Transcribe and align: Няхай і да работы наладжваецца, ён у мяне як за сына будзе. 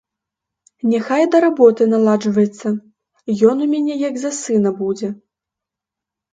Няхай 0.93 1.21
і 1.25 1.29
да 1.35 1.41
работы 1.45 1.83
наладжваецца, 1.93 2.67
ён 3.53 3.57
у 3.69 3.71
мяне 3.77 4.01
як 4.09 4.15
за 4.25 4.35
сына 4.41 4.69
будзе. 4.85 5.15